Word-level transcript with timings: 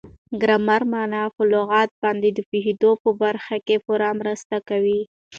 ګرامري 0.41 0.85
مانا 0.91 1.23
په 1.35 1.41
لغاتو 1.53 1.95
باندي 2.01 2.29
د 2.33 2.39
پوهېدو 2.49 2.91
په 3.03 3.09
برخه 3.21 3.55
کښي 3.67 3.77
پوره 3.85 4.09
مرسته 4.19 4.55
کوي. 4.69 5.01